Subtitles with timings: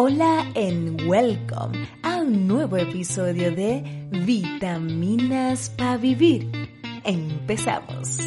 [0.00, 1.72] Hola and welcome
[2.04, 3.82] a un nuevo episodio de
[4.12, 6.46] Vitaminas para Vivir.
[7.02, 8.20] Empezamos.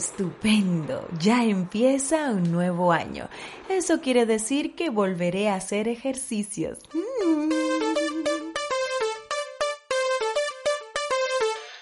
[0.00, 3.28] Estupendo, ya empieza un nuevo año.
[3.68, 6.78] Eso quiere decir que volveré a hacer ejercicios.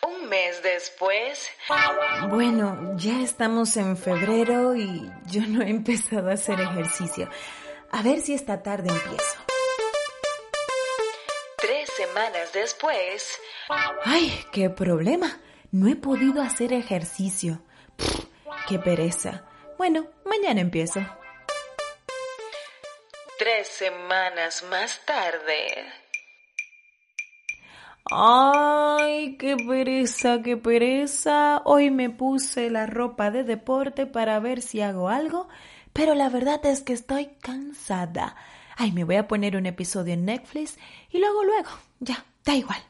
[0.03, 1.47] Un mes después...
[2.29, 7.31] Bueno, ya estamos en febrero y yo no he empezado a hacer ejercicio.
[7.93, 9.39] A ver si esta tarde empiezo.
[11.57, 13.39] Tres semanas después...
[14.05, 15.41] ¡Ay, qué problema!
[15.71, 17.63] No he podido hacer ejercicio.
[18.69, 19.45] ¡Qué pereza!
[19.79, 21.01] Bueno, mañana empiezo.
[23.39, 25.87] Tres semanas más tarde.
[28.11, 31.63] ¡Ay, qué pereza, qué pereza!
[31.65, 35.49] Hoy me puse la ropa de deporte para ver si hago algo,
[35.95, 38.37] pero la verdad es que estoy cansada.
[38.77, 40.77] Ay, me voy a poner un episodio en Netflix
[41.09, 41.71] y luego luego.
[42.01, 42.83] Ya, da igual.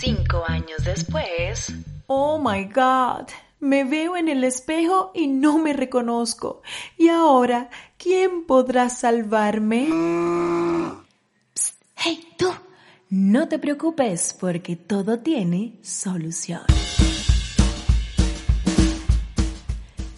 [0.00, 1.72] Cinco años después.
[2.10, 3.28] Oh my God.
[3.60, 6.62] Me veo en el espejo y no me reconozco.
[6.96, 9.88] Y ahora, ¿quién podrá salvarme?
[11.96, 12.48] hey, tú.
[13.10, 16.62] No te preocupes porque todo tiene solución.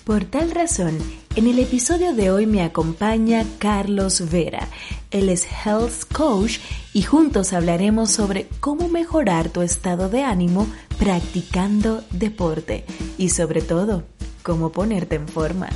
[0.04, 0.96] Por tal razón,
[1.34, 4.68] en el episodio de hoy me acompaña Carlos Vera.
[5.10, 6.58] Él es Health Coach
[6.92, 10.68] y juntos hablaremos sobre cómo mejorar tu estado de ánimo
[11.00, 12.84] practicando deporte
[13.18, 14.04] y sobre todo,
[14.44, 15.68] cómo ponerte en forma.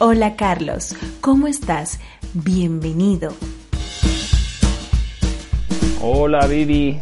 [0.00, 2.00] Hola Carlos, ¿cómo estás?
[2.32, 3.34] Bienvenido.
[6.00, 6.98] Hola Vivi,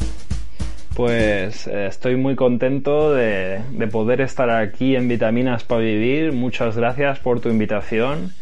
[0.97, 3.63] pues eh, estoy muy contento de,
[3.93, 6.33] poder estar aquí en Vitaminas para Vivir.
[6.33, 8.33] Muchas gracias por tu invitación.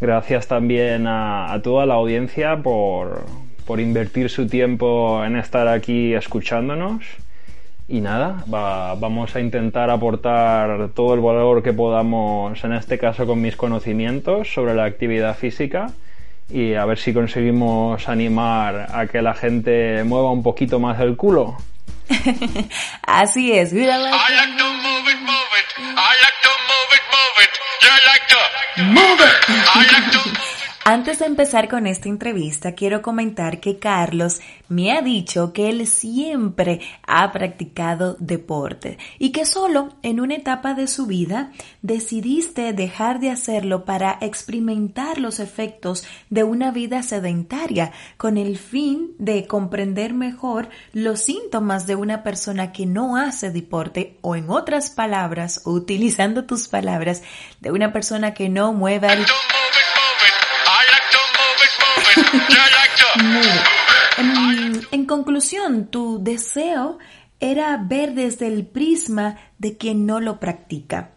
[0.00, 3.24] Gracias también a, toda la audiencia por,
[3.78, 7.04] invertir su tiempo en estar aquí escuchándonos.
[7.88, 13.40] Y nada, vamos a intentar aportar todo el valor que podamos, en este caso con
[13.40, 15.88] mis conocimientos sobre la actividad física
[16.50, 21.16] y a ver si conseguimos animar a que la gente mueva un poquito más el
[21.16, 21.56] culo.
[23.02, 23.72] Así es.
[23.72, 25.68] I like to move it, move it.
[25.78, 27.52] I like to move it, move it.
[27.82, 28.37] You like to
[28.84, 29.34] move it.
[29.48, 30.47] I like to
[30.90, 34.40] antes de empezar con esta entrevista, quiero comentar que Carlos
[34.70, 40.72] me ha dicho que él siempre ha practicado deporte y que solo en una etapa
[40.72, 47.92] de su vida decidiste dejar de hacerlo para experimentar los efectos de una vida sedentaria
[48.16, 54.16] con el fin de comprender mejor los síntomas de una persona que no hace deporte
[54.22, 57.22] o en otras palabras, utilizando tus palabras,
[57.60, 59.26] de una persona que no mueve el
[64.90, 66.98] en, conclusión, tu deseo
[67.40, 71.10] era ver desde el prisma de quien no lo practica.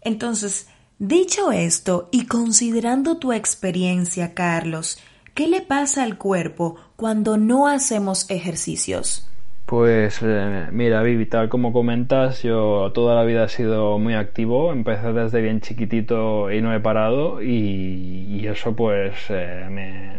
[0.00, 0.68] Entonces,
[0.98, 4.98] dicho esto y considerando tu experiencia, Carlos,
[5.34, 9.28] ¿qué le pasa al cuerpo cuando no hacemos ejercicios?
[9.72, 14.70] Pues eh, mira, Vivi, tal como comentas, yo toda la vida he sido muy activo,
[14.70, 19.66] empecé desde bien chiquitito y no he parado y, eso pues eh,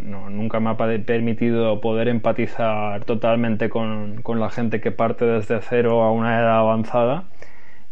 [0.01, 6.11] nunca me ha permitido poder empatizar totalmente con, la gente que parte desde cero a
[6.11, 7.25] una edad avanzada,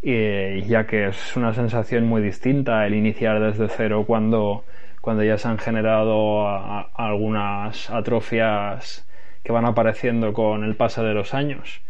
[0.01, 4.65] y, ya que es una sensación muy distinta el iniciar desde cero cuando,
[5.01, 6.47] cuando ya se han generado
[6.95, 9.07] algunas atrofias
[9.43, 11.81] que van apareciendo con el paso de los años.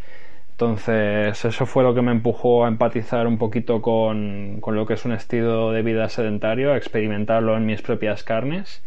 [0.51, 4.93] Entonces, eso fue lo que me empujó a empatizar un poquito con, con, lo que
[4.93, 8.83] es un estilo de vida sedentario, a experimentarlo en mis propias carnes.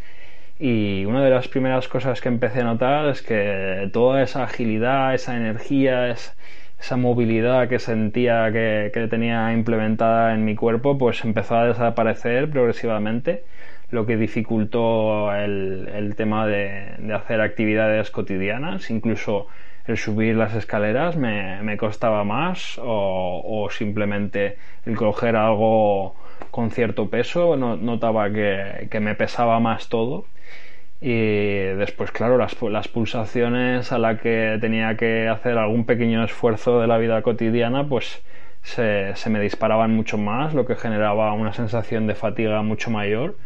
[0.58, 5.14] y una de las primeras cosas que empecé a notar es que toda esa agilidad,
[5.14, 6.08] esa energía,
[6.84, 13.44] esa movilidad que sentía que, tenía implementada en mi cuerpo, pues empezó a desaparecer progresivamente,
[13.90, 19.46] lo que dificultó el, tema de, hacer actividades cotidianas, incluso
[19.86, 26.14] el subir las escaleras me, costaba más o, simplemente el coger algo
[26.50, 30.26] con cierto peso notaba que me pesaba más todo
[31.06, 36.80] y después, claro, las, las pulsaciones a la que tenía que hacer algún pequeño esfuerzo
[36.80, 38.22] de la vida cotidiana, pues
[38.62, 43.36] se, se me disparaban mucho más, lo que generaba una sensación de fatiga mucho mayor.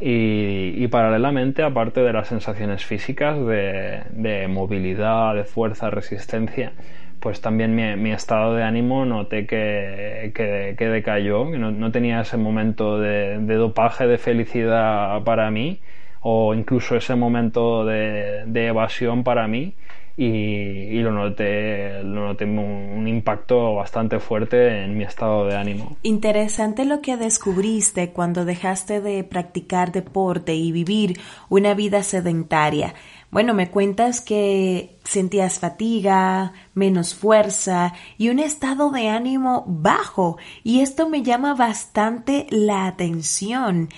[0.00, 6.72] Y, y, paralelamente, aparte de las sensaciones físicas de, de movilidad, de fuerza, resistencia,
[7.20, 12.22] pues también mi, mi estado de ánimo noté que, que, que decayó, no, no, tenía
[12.22, 15.80] ese momento de, de, dopaje, de felicidad para mí,
[16.20, 19.74] o incluso ese momento de, evasión para mí
[20.22, 25.96] y, lo noté, lo noté un, impacto bastante fuerte en mi estado de ánimo.
[26.02, 31.18] Interesante lo que descubriste cuando dejaste de practicar deporte y vivir
[31.48, 32.94] una vida sedentaria.
[33.30, 40.80] Bueno, me cuentas que sentías fatiga, menos fuerza y un estado de ánimo bajo y
[40.80, 43.88] esto me llama bastante la atención.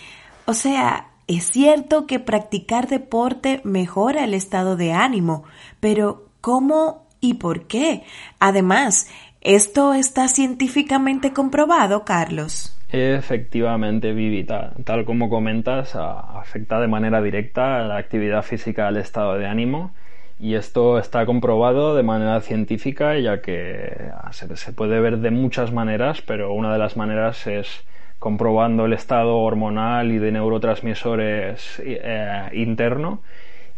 [0.47, 5.45] O sea, es cierto que practicar deporte mejora el estado de ánimo,
[5.81, 8.03] pero ¿cómo y por qué?
[8.41, 9.09] Además,
[9.41, 12.77] ¿esto está científicamente comprobado, Carlos?
[12.91, 19.47] Efectivamente, Vivi, tal, como comentas, afecta de manera directa la actividad física al estado de
[19.47, 19.93] ánimo
[20.39, 26.21] y esto está comprobado de manera científica ya que se puede ver de muchas maneras,
[26.21, 27.85] pero una de las maneras es
[28.23, 33.21] comprobando el estado hormonal y de neurotransmisores eh, interno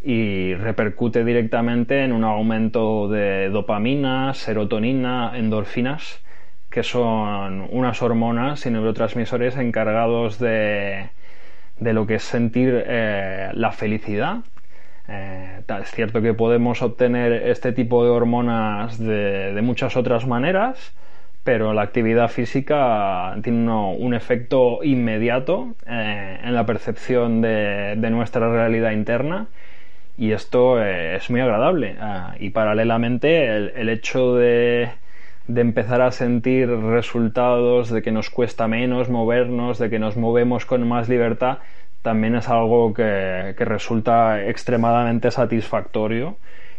[0.02, 6.22] y repercute directamente en un aumento de dopamina, serotonina, endorfinas,
[6.68, 11.08] que son unas hormonas y neurotransmisores encargados de,
[11.80, 14.40] de lo que es sentir eh, la felicidad.
[15.08, 20.94] Eh, es cierto que podemos obtener este tipo de hormonas de, de muchas otras maneras,
[21.44, 28.92] pero la actividad física tiene un efecto inmediato eh, en la percepción de, nuestra realidad
[28.92, 29.46] interna
[30.16, 31.96] y esto eh, es muy agradable.
[32.00, 34.88] Ah, y paralelamente el, hecho de,
[35.54, 40.88] empezar a sentir resultados de que nos cuesta menos movernos, de que nos movemos con
[40.88, 41.58] más libertad,
[42.00, 46.38] también es algo que resulta extremadamente satisfactorio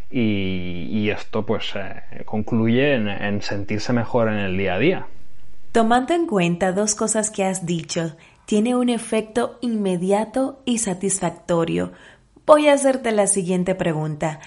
[0.09, 5.07] y, esto pues eh, concluye en, sentirse mejor en el día a día.
[5.71, 8.15] Tomando en cuenta dos cosas que has dicho,
[8.45, 11.91] tiene un efecto inmediato y satisfactorio.
[12.45, 14.39] Voy a hacerte la siguiente pregunta.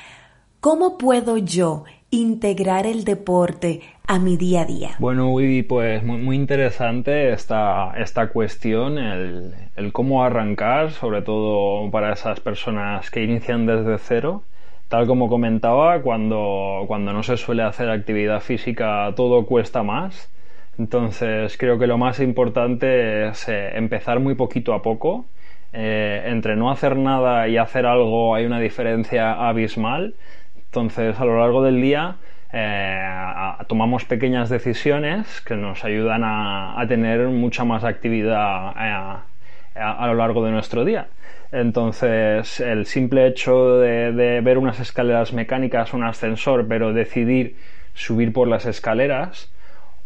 [0.60, 4.90] ¿Cómo puedo yo integrar el deporte a mi día a día?
[4.98, 12.12] Bueno, Vivi, pues muy, interesante esta, esta cuestión, el, el, cómo arrancar, sobre todo para
[12.12, 14.42] esas personas que inician desde cero
[14.88, 20.32] Tal como comentaba, cuando, cuando no se suele hacer actividad física todo cuesta más.
[20.78, 25.26] Entonces creo que lo más importante es eh, empezar muy poquito a poco.
[25.74, 30.14] Eh, entre no hacer nada y hacer algo hay una diferencia abismal.
[30.56, 32.16] Entonces a lo largo del día
[32.52, 33.02] eh,
[33.66, 40.52] tomamos pequeñas decisiones que nos ayudan a, tener mucha más actividad a lo largo de
[40.52, 41.08] nuestro día.
[41.50, 47.56] Entonces, el simple hecho de, ver unas escaleras mecánicas, un ascensor, pero decidir
[47.94, 49.50] subir por las escaleras,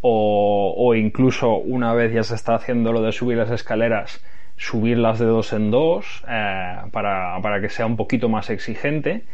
[0.01, 4.25] o, incluso una vez ya se está haciendo lo de subir las escaleras,
[4.57, 9.25] subirlas de dos en dos eh, para, que sea un poquito más exigente.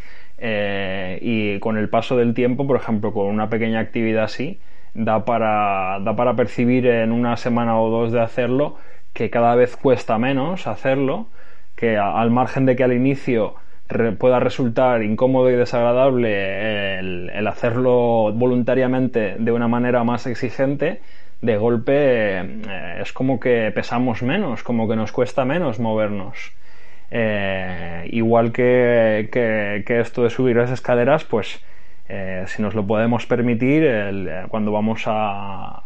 [0.41, 4.61] Eh, y con el paso del tiempo, por ejemplo, con una pequeña actividad así,
[4.95, 8.77] da para, da para percibir en una semana o dos de hacerlo
[9.13, 11.29] que cada vez cuesta menos hacerlo
[11.79, 13.55] que al margen de que al inicio
[14.19, 21.01] pueda resultar incómodo y desagradable el, hacerlo voluntariamente de una manera más exigente,
[21.41, 26.53] de golpe eh, es como que pesamos menos, como que nos cuesta menos movernos.
[27.13, 29.31] Eh, igual que,
[29.87, 31.63] esto de subir las escaleras, pues
[32.09, 33.89] eh, si nos lo podemos permitir
[34.49, 35.81] cuando vamos a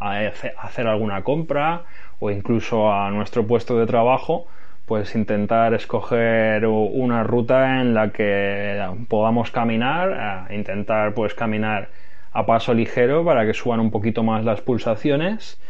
[0.58, 1.82] hacer alguna compra
[2.18, 4.46] o incluso a nuestro puesto de trabajo,
[4.86, 11.88] pues intentar escoger una ruta en la que podamos caminar, intentar pues caminar
[12.32, 15.60] a paso ligero para que suban un poquito más las pulsaciones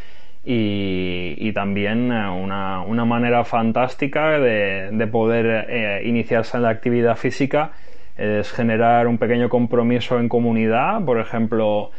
[0.44, 7.72] y, también eh, una, manera fantástica de, poder eh, iniciarse en la actividad física
[8.16, 11.90] es generar un pequeño compromiso en comunidad, por ejemplo,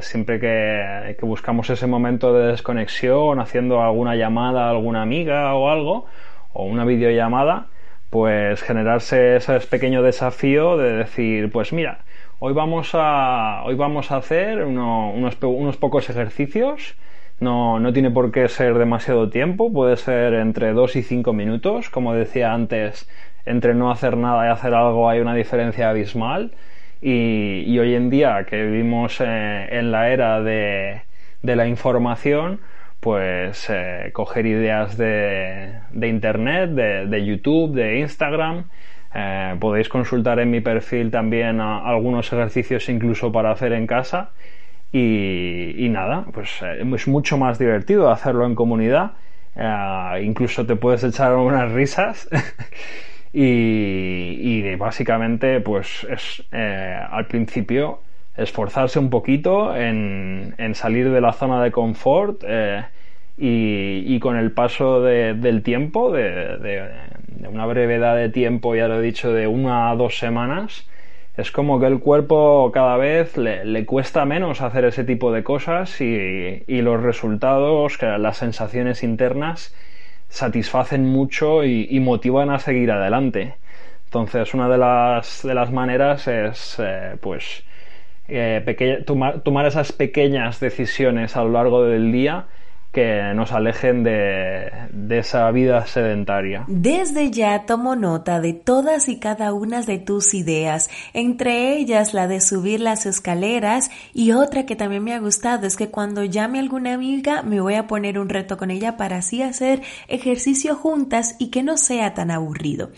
[0.00, 6.06] siempre que, buscamos ese momento de desconexión, haciendo alguna llamada a alguna amiga o algo,
[6.52, 7.66] o una videollamada,
[8.10, 12.00] pues generarse ese pequeño desafío de decir, pues mira,
[12.38, 16.96] hoy vamos a, hoy vamos a hacer unos, unos pocos ejercicios
[17.40, 21.88] no, no tiene por qué ser demasiado tiempo, puede ser entre 2 y 5 minutos.
[21.88, 23.08] Como decía antes,
[23.48, 26.52] entre no hacer nada y hacer algo hay una diferencia abismal.
[27.00, 31.02] Y, hoy en día que vivimos eh, en la era de,
[31.42, 32.60] la información,
[33.00, 38.64] pues eh, coger ideas de, Internet, de, YouTube, de Instagram.
[39.14, 44.30] Eh, podéis consultar en mi perfil también algunos ejercicios incluso para hacer en casa
[44.92, 49.12] y, nada, pues es mucho más divertido hacerlo en comunidad.
[50.20, 52.28] Incluso te puedes echar unas risas.
[53.40, 58.00] y, básicamente, pues es eh, al principio
[58.36, 62.44] esforzarse un poquito en, salir de la zona de confort
[63.36, 69.02] y, con el paso del tiempo, de, de, una brevedad de tiempo, ya lo he
[69.02, 70.88] dicho, de una a dos semanas,
[71.36, 76.00] es como que el cuerpo cada vez le, cuesta menos hacer ese tipo de cosas
[76.00, 79.72] y, los resultados, las sensaciones internas
[80.28, 83.56] satisfacen mucho y, motivan a seguir adelante.
[84.06, 87.64] Entonces, una de las, de las maneras es, eh, pues,
[88.28, 92.46] eh, tomar esas pequeñas decisiones a lo largo del día
[92.92, 94.70] que nos alejen de,
[95.10, 96.64] esa vida sedentaria.
[96.68, 102.28] Desde ya tomo nota de todas y cada una de tus ideas, entre ellas la
[102.28, 106.58] de subir las escaleras y otra que también me ha gustado es que cuando llame
[106.58, 111.36] alguna amiga me voy a poner un reto con ella para así hacer ejercicio juntas
[111.38, 112.90] y que no sea tan aburrido.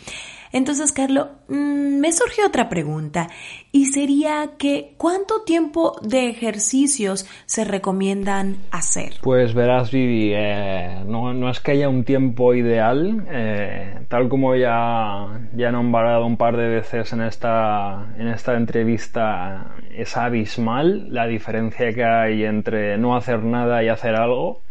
[0.52, 3.28] Entonces, Carlos, mm, me surgió otra pregunta
[3.70, 9.12] y sería que ¿cuánto tiempo de ejercicios se recomiendan hacer?
[9.22, 15.40] Pues verás, Vivi, eh, no, es que haya un tiempo ideal, eh, tal como ya,
[15.54, 21.26] ya he nombrado un par de veces en esta, en esta entrevista, es abismal la
[21.26, 24.62] diferencia que hay entre no hacer nada y hacer algo.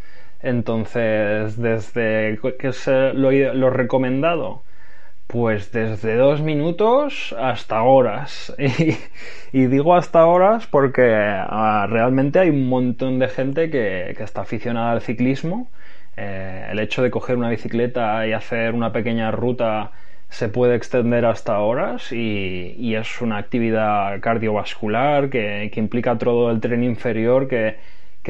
[0.41, 4.63] Entonces, desde que es lo, lo recomendado,
[5.29, 8.53] pues desde dos minutos hasta horas.
[9.51, 14.91] Y, digo hasta horas porque ah, realmente hay un montón de gente que, está aficionada
[14.91, 15.69] al ciclismo.
[16.17, 19.91] Eh, el hecho de coger una bicicleta y hacer una pequeña ruta
[20.29, 26.83] se puede extender hasta horas y, es una actividad cardiovascular que, implica todo el tren
[26.83, 27.77] inferior que,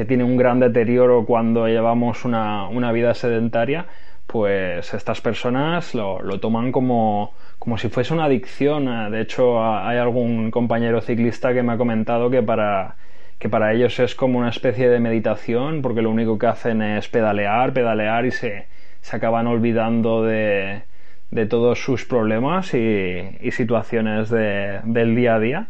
[0.06, 3.86] tiene un gran deterioro cuando llevamos una, una vida sedentaria
[4.30, 9.10] pues estas personas lo, toman como, como, si fuese una adicción.
[9.10, 12.94] De hecho, hay algún compañero ciclista que me ha comentado que para,
[13.40, 17.08] que para ellos es como una especie de meditación, porque lo único que hacen es
[17.08, 18.68] pedalear, pedalear y se,
[19.00, 20.82] se acaban olvidando de,
[21.32, 25.66] de todos sus problemas y, situaciones del día a día.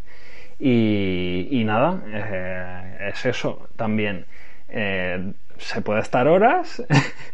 [0.58, 4.26] Y, nada, eh, es eso también.
[4.68, 6.82] Eh, se puede estar horas,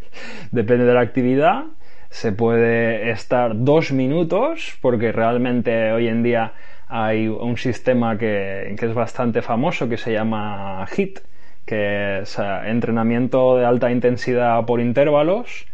[0.51, 1.65] depende de la actividad,
[2.11, 6.53] se puede estar dos minutos, porque realmente hoy en día
[6.89, 11.21] hay un sistema que, es bastante famoso que se llama HIT,
[11.65, 15.67] que es eh, entrenamiento de alta intensidad por intervalos.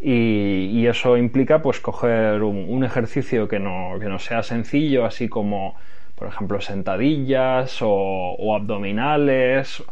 [0.00, 5.74] Y, eso implica pues coger un, ejercicio que no, que no sea sencillo, así como
[6.14, 9.84] por ejemplo sentadillas o abdominales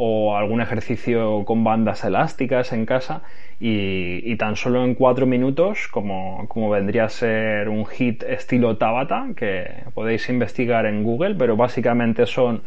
[0.00, 3.22] o algún ejercicio con bandas elásticas en casa
[3.58, 9.26] y, tan solo en cuatro minutos como, como, vendría a ser un hit estilo Tabata
[9.34, 12.62] que podéis investigar en Google pero básicamente son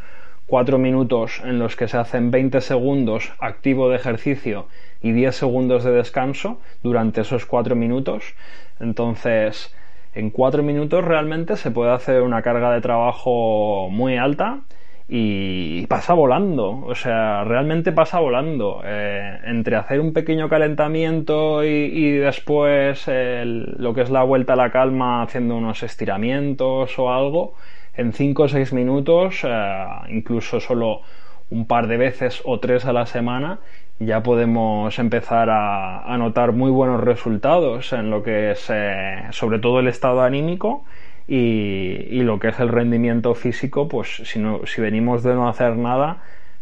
[0.45, 4.67] cuatro minutos en los que se hacen 20 segundos activo de ejercicio
[5.01, 8.35] y 10 segundos de descanso durante esos cuatro minutos.
[8.81, 9.73] Entonces
[10.13, 14.63] en cuatro minutos realmente se puede hacer una carga de trabajo muy alta
[15.13, 18.81] y pasa volando, o sea, realmente pasa volando.
[18.85, 24.71] Eh, entre hacer un pequeño calentamiento y, después lo que es la vuelta a la
[24.71, 27.55] calma haciendo unos estiramientos o algo,
[27.93, 31.01] en 5 o 6 minutos, eh, incluso solo
[31.49, 33.59] un par de veces o tres a la semana,
[33.99, 39.81] ya podemos empezar a, notar muy buenos resultados en lo que es eh, sobre todo
[39.81, 40.85] el estado anímico
[41.33, 45.77] y, lo que es el rendimiento físico, pues si, no, si venimos de no hacer
[45.77, 46.17] nada,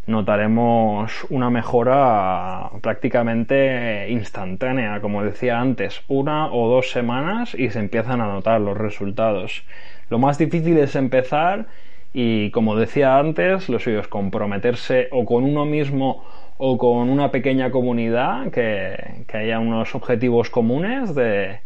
[0.06, 8.22] notaremos una mejora prácticamente instantánea, como decía antes, una o dos semanas y se empiezan
[8.22, 9.64] a notar los resultados.
[10.12, 11.66] Lo más difícil es empezar
[12.14, 16.24] y, como decía antes, lo suyo comprometerse o con uno mismo
[16.58, 21.60] o con una pequeña comunidad, que, haya unos objetivos comunes de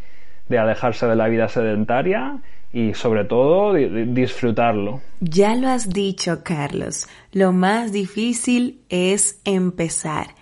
[0.57, 2.39] alejarse de la vida sedentaria
[2.73, 5.01] y sobre todo disfrutarlo.
[5.21, 10.35] Ya lo has dicho, Carlos, lo más difícil es empezar.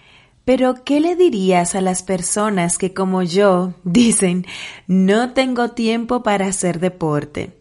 [0.45, 4.45] Pero, ¿qué le dirías a las personas que como yo dicen,
[4.87, 7.57] no tengo tiempo para hacer deporte?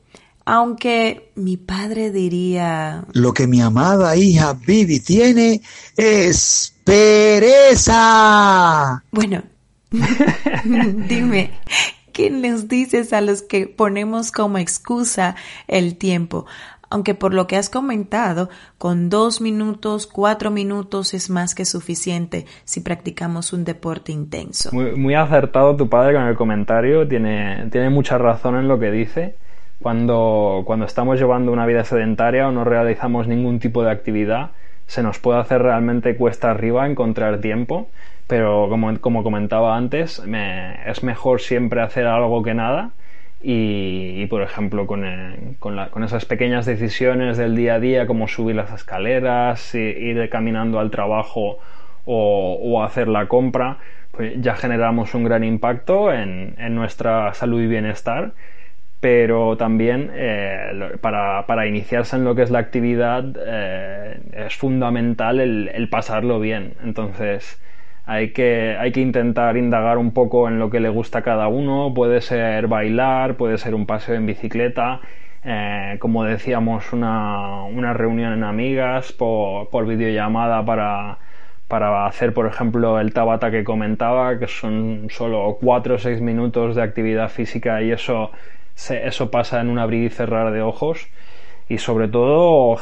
[0.47, 3.05] Aunque mi padre diría...
[3.13, 5.61] Lo que mi amada hija Vivi tiene
[5.97, 7.85] es pereza.
[9.13, 9.43] Bueno,
[11.09, 11.51] dime,
[12.13, 15.37] ¿qué les dices a los que ponemos como excusa
[15.69, 16.47] el tiempo?
[16.93, 22.47] Aunque por lo que has comentado, con dos minutos, cuatro minutos es más que suficiente
[22.65, 24.71] si practicamos un deporte intenso.
[24.73, 29.37] Muy, acertado tu padre con el comentario, tiene, tiene mucha razón en lo que dice.
[29.81, 34.51] Cuando, cuando estamos llevando una vida sedentaria o no realizamos ningún tipo de actividad,
[34.87, 37.89] se nos puede hacer realmente cuesta arriba encontrar tiempo
[38.31, 40.23] pero como, como comentaba antes,
[40.87, 42.93] es mejor siempre hacer algo que nada
[43.43, 48.29] y, por ejemplo con, eh, con, con, esas pequeñas decisiones del día a día como
[48.29, 51.59] subir las escaleras, ir caminando al trabajo
[52.05, 53.79] o, o hacer la compra,
[54.13, 58.33] pues ya generamos un gran impacto en, en nuestra salud y bienestar
[59.01, 65.41] pero también eh, para, para, iniciarse en lo que es la actividad eh, es fundamental
[65.41, 66.75] el, el, pasarlo bien.
[66.85, 67.59] Entonces,
[68.07, 71.49] hay que, hay que intentar indagar un poco en lo que le gusta a cada
[71.49, 71.93] uno.
[71.95, 75.01] Puede ser bailar, puede ser un paseo en bicicleta,
[75.45, 81.19] eh, como decíamos, una, una, reunión en amigas por, por videollamada para,
[81.69, 86.77] para hacer, por ejemplo, el tabata que comentaba, que son solo 4 o 6 minutos
[86.77, 88.33] de actividad física y eso,
[88.91, 91.09] eso pasa en un abrir y cerrar de ojos
[91.71, 92.77] y sobre todo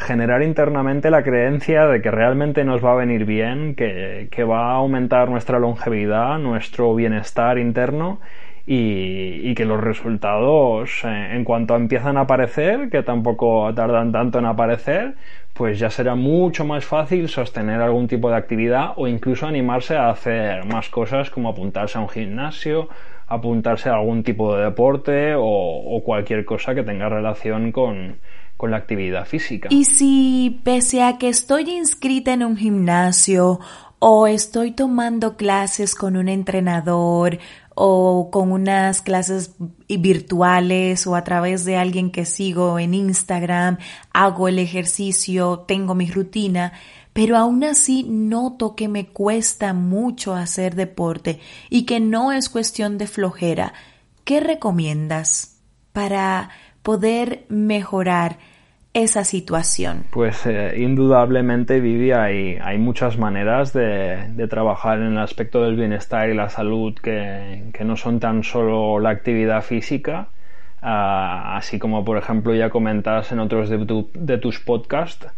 [0.00, 4.74] generar internamente la creencia de que realmente nos va a venir bien, que, va a
[4.74, 8.20] aumentar nuestra longevidad, nuestro bienestar interno
[8.70, 14.44] y, que los resultados eh, en cuanto empiezan a aparecer, que tampoco tardan tanto en
[14.44, 15.14] aparecer,
[15.54, 20.10] pues ya será mucho más fácil sostener algún tipo de actividad o incluso animarse a
[20.10, 22.88] hacer más cosas como apuntarse a un gimnasio
[23.30, 28.16] apuntarse a algún tipo de deporte o, cualquier cosa que tenga relación con,
[28.56, 29.68] con la actividad física.
[29.70, 33.60] Y si pese a que estoy inscrita en un gimnasio
[33.98, 37.38] o estoy tomando clases con un entrenador
[37.80, 39.54] o con unas clases
[39.88, 43.78] virtuales o a través de alguien que sigo en Instagram,
[44.12, 46.72] hago el ejercicio, tengo mi rutina,
[47.12, 51.38] pero aún así noto que me cuesta mucho hacer deporte
[51.70, 53.74] y que no es cuestión de flojera.
[54.24, 55.58] ¿Qué recomiendas
[55.92, 56.50] para
[56.82, 58.40] poder mejorar
[58.94, 60.04] esa situación?
[60.10, 66.30] Pues eh, indudablemente, Vivi, hay, hay muchas maneras de, trabajar en el aspecto del bienestar
[66.30, 70.28] y la salud que, no son tan solo la actividad física,
[70.82, 75.28] ah, así como por ejemplo ya comentaste en otros de, de tus podcasts,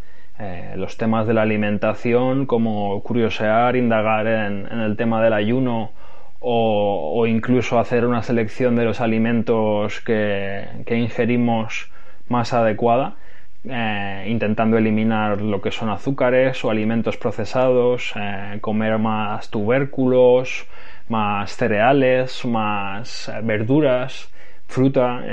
[0.43, 5.93] eh, los temas de la alimentación, como curiosear, indagar en, el tema del ayuno
[6.39, 11.91] o, incluso hacer una selección de los alimentos que, ingerimos
[12.29, 13.17] más adecuada,
[13.65, 20.67] eh, intentando eliminar lo que son azúcares o alimentos procesados, eh, comer más tubérculos,
[21.09, 24.31] más cereales, más verduras,
[24.69, 25.25] fruta,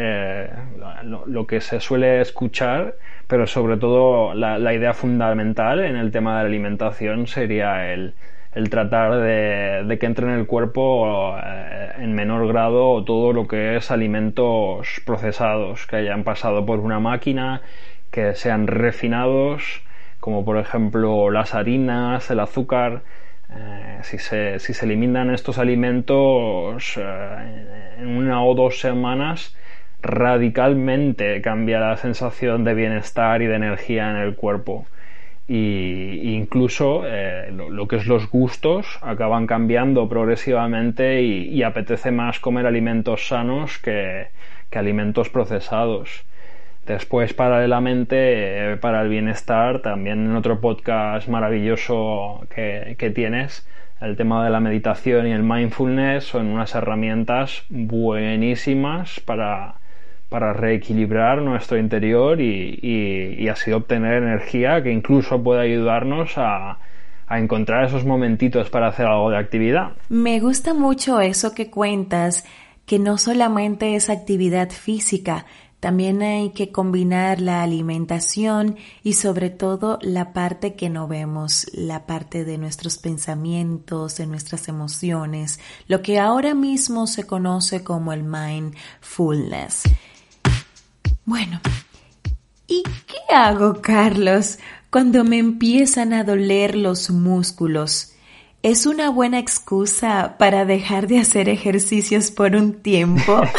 [1.06, 2.96] lo que se suele escuchar
[3.28, 8.14] pero sobre todo la, idea fundamental en el tema de la alimentación sería el,
[8.70, 13.92] tratar de, que entre en el cuerpo eh, en menor grado todo lo que es
[13.92, 17.62] alimentos procesados, que hayan pasado por una máquina,
[18.12, 19.82] que sean refinados,
[20.20, 23.04] como por ejemplo las harinas, el azúcar.
[23.50, 29.56] Eh, si, se, si se eliminan estos alimentos eh, en una o dos semanas,
[30.02, 34.86] radicalmente cambia la sensación de bienestar y de energía en el cuerpo.
[35.48, 42.66] Y incluso eh, lo, que es los gustos acaban cambiando progresivamente y, apetece más comer
[42.66, 44.28] alimentos sanos que,
[44.76, 46.26] alimentos procesados.
[46.88, 53.68] Después, paralelamente, eh, para el bienestar, también en otro podcast maravilloso que, que tienes,
[54.00, 59.76] el tema de la meditación y el mindfulness son unas herramientas buenísimas para,
[60.30, 66.78] para reequilibrar nuestro interior y, así obtener energía que incluso puede ayudarnos a,
[67.28, 69.94] a encontrar esos momentitos para hacer algo de actividad.
[70.10, 72.46] Me gusta mucho eso que cuentas,
[72.86, 75.46] que no solamente es actividad física,
[75.80, 82.08] también hay que combinar la alimentación y sobre todo la parte que no vemos, la
[82.08, 88.24] parte de nuestros pensamientos, de nuestras emociones, lo que ahora mismo se conoce como el
[88.24, 89.84] mindfulness.
[91.26, 91.62] Bueno,
[92.68, 94.58] ¿y qué hago, Carlos,
[94.90, 98.14] cuando me empiezan a doler los músculos?
[98.64, 103.42] ¿Es una buena excusa para dejar de hacer ejercicios por un tiempo?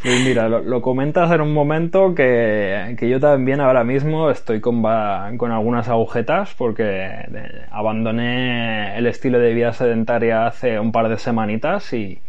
[0.00, 5.50] Pues mira, lo, comentas en un momento que, yo también ahora mismo estoy con, con
[5.50, 11.92] algunas agujetas porque eh, abandoné el estilo de vida sedentaria hace un par de semanitas
[11.92, 12.20] y,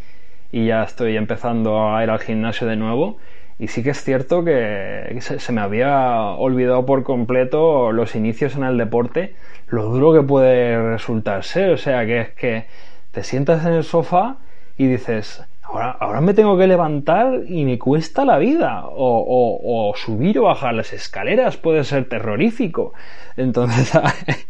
[0.52, 3.18] ya estoy empezando a ir al gimnasio de nuevo.
[3.60, 8.64] Y sí que es cierto que se, me había olvidado por completo los inicios en
[8.64, 9.36] el deporte,
[9.68, 11.70] lo duro que puede resultar ser.
[11.72, 12.66] O sea, que es que
[13.12, 14.38] te sientas en el sofá
[14.76, 18.84] y dices, Ahora, me tengo que levantar y me cuesta la vida.
[18.86, 22.94] O, subir o bajar las escaleras puede ser terrorífico.
[23.38, 23.92] Entonces,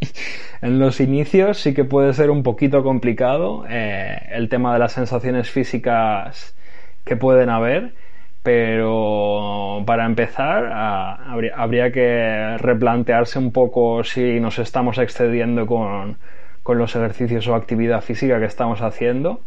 [0.61, 4.93] en los inicios sí que puede ser un poquito complicado eh, el tema de las
[4.93, 6.55] sensaciones físicas
[7.03, 7.93] que pueden haber.
[8.41, 16.17] Pero para empezar, habría, que replantearse un poco si nos estamos excediendo con
[16.65, 19.41] los ejercicios o actividad física que estamos haciendo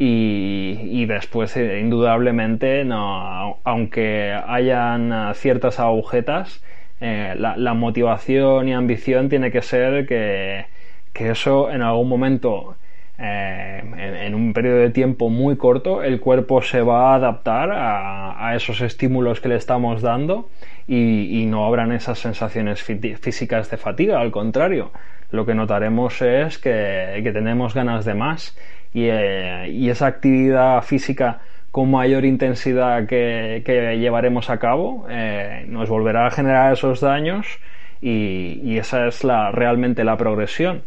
[0.00, 6.62] y, después, eh, indudablemente, no, aunque hayan eh, ciertas agujetas,
[7.00, 10.66] eh, la, motivación y ambición tiene que ser que,
[11.14, 12.76] eso en algún momento,
[13.18, 18.80] en, un periodo de tiempo muy corto, el cuerpo se va a adaptar a, esos
[18.80, 20.48] estímulos que le estamos dando
[20.86, 24.92] y, no habrán esas sensaciones físicas de fatiga, al contrario,
[25.32, 28.56] lo que notaremos es que, que tenemos ganas de más
[28.94, 33.62] eh, y, esa actividad física con mayor intensidad que,
[34.00, 37.46] llevaremos a cabo eh, nos volverá a generar esos daños
[38.00, 40.82] y, esa es la, realmente la progresión.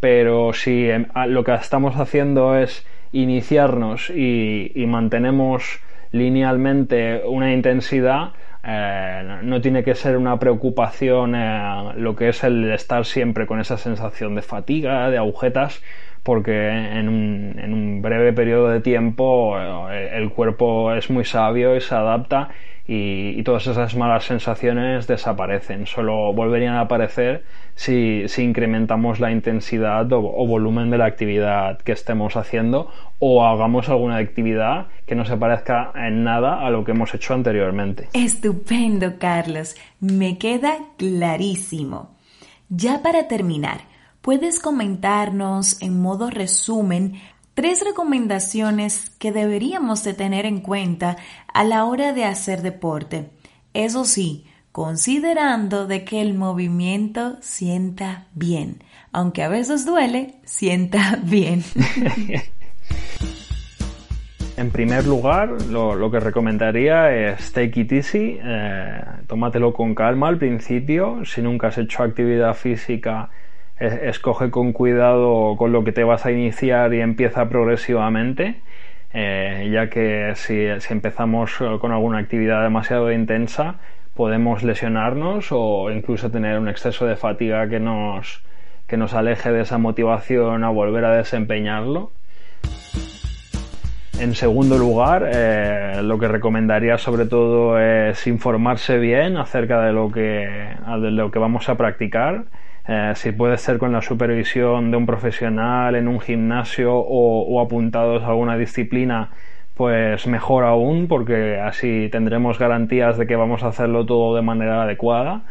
[0.00, 5.80] Pero si em, lo que estamos haciendo es iniciarnos y, mantenemos
[6.12, 11.32] linealmente una intensidad, eh, no tiene que ser una preocupación
[11.96, 15.82] lo que es el estar siempre con esa sensación de fatiga, de agujetas,
[16.26, 21.94] porque en un, breve periodo de tiempo eh, el cuerpo es muy sabio y se
[21.94, 22.48] adapta
[22.88, 27.44] y, todas esas malas sensaciones desaparecen, solo volverían a aparecer
[27.76, 34.16] si, incrementamos la intensidad o, volumen de la actividad que estemos haciendo o hagamos alguna
[34.16, 38.08] actividad que no se parezca en nada a lo que hemos hecho anteriormente.
[38.14, 42.16] Estupendo, Carlos, me queda clarísimo.
[42.68, 43.78] Ya para terminar,
[44.26, 47.14] ¿puedes comentarnos en modo resumen
[47.54, 51.16] tres recomendaciones que deberíamos de tener en cuenta
[51.54, 53.30] a la hora de hacer deporte?
[53.72, 61.62] Eso sí, considerando de que el movimiento sienta bien, aunque a veces duele, sienta bien.
[64.58, 70.38] En primer lugar, lo, que recomendaría es take it easy, eh, tómatelo con calma al
[70.38, 71.22] principio.
[71.26, 73.28] Si nunca has hecho actividad física,
[73.78, 78.60] escoge con cuidado con lo que te vas a iniciar y empieza progresivamente,
[79.12, 83.76] eh, ya que si, empezamos con alguna actividad demasiado intensa
[84.14, 88.42] podemos lesionarnos o incluso tener un exceso de fatiga que nos,
[88.86, 92.12] que nos aleje de esa motivación a volver a desempeñarlo.
[94.18, 100.10] En segundo lugar, eh, lo que recomendaría sobre todo es informarse bien acerca de lo
[100.10, 100.48] que,
[101.02, 102.46] de lo que vamos a practicar
[102.88, 108.22] eh, si puede ser con la supervisión de un profesional en un gimnasio o, apuntados
[108.22, 109.30] a alguna disciplina,
[109.74, 114.82] pues mejor aún, porque así tendremos garantías de que vamos a hacerlo todo de manera
[114.82, 115.42] adecuada.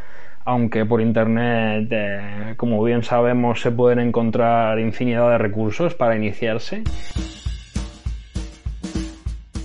[0.45, 6.83] Aunque por internet, eh, como bien sabemos, se pueden encontrar infinidad de recursos para iniciarse.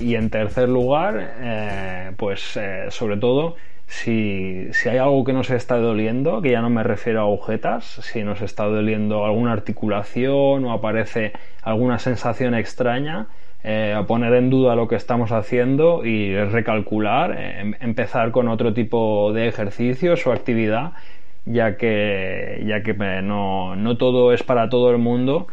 [0.01, 3.57] Y en tercer lugar, eh, pues sobre todo
[3.91, 7.85] si, si, hay algo que nos está doliendo, que ya no me refiero a agujetas,
[7.85, 13.27] si nos está doliendo alguna articulación o aparece alguna sensación extraña,
[13.65, 18.47] eh, a poner en duda lo que estamos haciendo y recalcular, eh, em, empezar con
[18.47, 20.93] otro tipo de ejercicios o actividad,
[21.45, 25.49] ya que, ya que eh, no, no todo es para todo el mundo,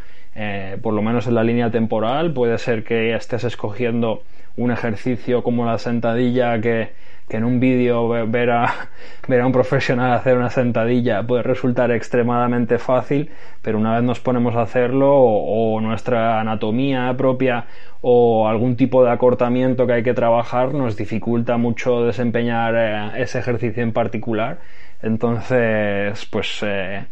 [0.84, 4.22] por lo menos en la línea temporal, puede ser que estés escogiendo
[4.56, 6.92] un ejercicio como la sentadilla que,
[7.30, 8.74] en un vídeo ver a,
[9.28, 14.20] ver a un profesional hacer una sentadilla puede resultar extremadamente fácil, pero una vez nos
[14.20, 17.66] ponemos a hacerlo o, nuestra anatomía propia
[18.02, 23.40] o algún tipo de acortamiento que hay que trabajar nos dificulta mucho desempeñar eh, ese
[23.40, 24.60] ejercicio en particular.
[25.02, 27.06] Entonces, pues eh,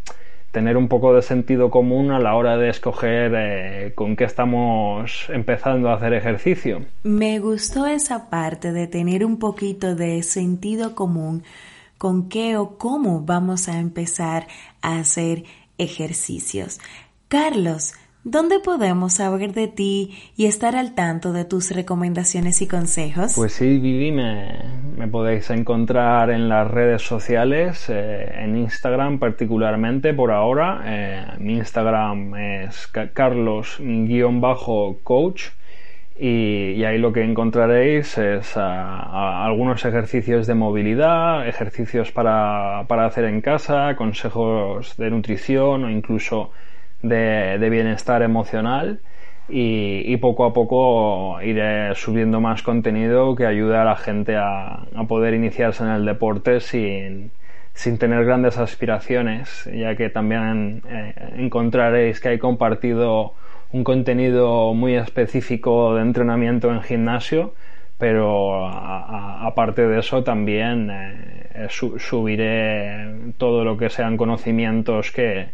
[0.56, 5.26] tener un poco de sentido común a la hora de escoger eh, con qué estamos
[5.28, 6.86] empezando a hacer ejercicio.
[7.04, 11.44] Me gustó esa parte de tener un poquito de sentido común
[11.98, 14.48] con qué o cómo vamos a empezar
[14.82, 15.44] a hacer
[15.78, 16.80] ejercicios.
[17.28, 17.94] Carlos,
[18.28, 23.34] ¿Dónde podemos saber de ti y estar al tanto de tus recomendaciones y consejos?
[23.36, 30.32] Pues sí, Vivi, me, podéis encontrar en las redes sociales, eh, en Instagram particularmente por
[30.32, 30.82] ahora.
[30.86, 33.84] Eh, mi Instagram es carlos-coach
[36.20, 43.42] y, ahí lo que encontraréis es algunos ejercicios de movilidad, ejercicios para, para hacer en
[43.42, 46.50] casa, consejos de nutrición o incluso
[47.10, 49.00] de, bienestar emocional
[49.48, 55.34] y, poco a poco iré subiendo más contenido que ayude a la gente a, poder
[55.34, 57.32] iniciarse en el deporte sin,
[57.74, 63.34] sin, tener grandes aspiraciones, ya que también eh, encontraréis que hay compartido
[63.72, 67.54] un contenido muy específico de entrenamiento en gimnasio,
[67.98, 75.50] pero aparte de eso también eh, subiré todo lo que sean conocimientos que,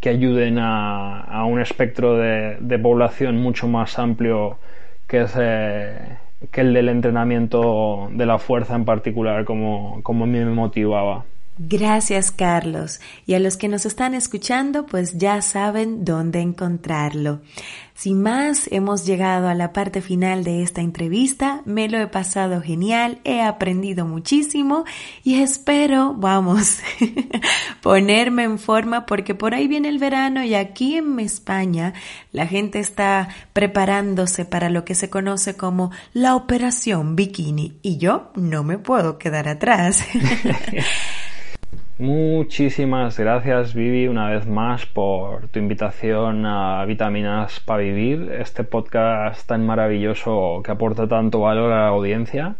[0.00, 4.58] que ayuden a, un espectro de, población mucho más amplio
[5.06, 5.26] que,
[6.50, 11.24] que el del entrenamiento de la fuerza en particular, como, como a mí me motivaba.
[11.62, 13.00] Gracias, Carlos.
[13.26, 17.42] Y a los que nos están escuchando, pues ya saben dónde encontrarlo.
[17.92, 21.60] Sin más, hemos llegado a la parte final de esta entrevista.
[21.66, 24.86] Me lo he pasado genial, he aprendido muchísimo
[25.22, 26.78] y espero, vamos,
[27.82, 31.92] ponerme en forma porque por ahí viene el verano y aquí en España
[32.32, 38.30] la gente está preparándose para lo que se conoce como la operación bikini y yo
[38.34, 40.06] no me puedo quedar atrás.
[42.00, 49.46] Muchísimas gracias Vivi una vez más por tu invitación a Vitaminas para Vivir, este podcast
[49.46, 52.54] tan maravilloso que aporta tanto valor a la audiencia.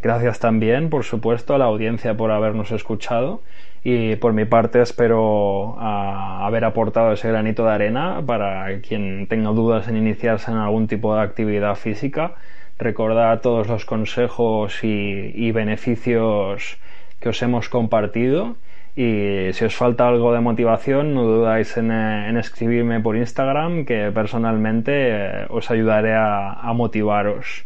[0.00, 3.42] Gracias también, por supuesto, a la audiencia por habernos escuchado
[3.82, 9.50] y por mi parte espero ah, haber aportado ese granito de arena para quien tenga
[9.50, 12.36] dudas en iniciarse en algún tipo de actividad física.
[12.78, 16.78] Recordad todos los consejos y beneficios
[17.18, 18.54] que os hemos compartido
[18.98, 24.10] y si os falta algo de motivación, no dudáis en, eh, escribirme por Instagram, que
[24.10, 27.64] personalmente eh, os ayudaré a, motivaros.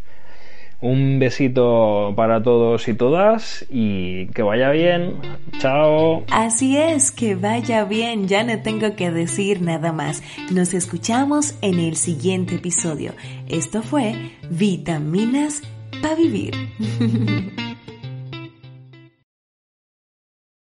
[0.82, 5.14] Un besito para todos y todas y que vaya bien.
[5.56, 6.24] Chao.
[6.30, 8.28] Así es, que vaya bien.
[8.28, 10.22] Ya no tengo que decir nada más.
[10.52, 13.12] Nos escuchamos en el siguiente episodio.
[13.48, 15.62] Esto fue Vitaminas
[16.02, 16.52] para Vivir.